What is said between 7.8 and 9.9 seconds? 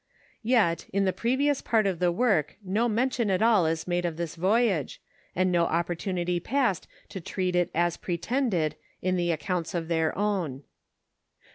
pretended in tho accounts of